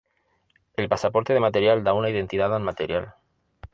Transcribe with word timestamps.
El 0.77 0.89
pasaporte 0.89 1.31
de 1.35 1.39
material 1.39 1.83
da 1.83 1.93
una 1.93 2.09
identidad 2.09 2.55
al 2.55 2.63
material. 2.63 3.13